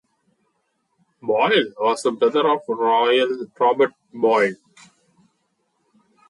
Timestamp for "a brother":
2.07-2.49